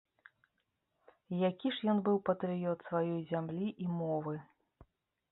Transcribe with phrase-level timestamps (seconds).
[1.49, 4.35] Які ж ён быў патрыёт сваёй зямлі і мовы!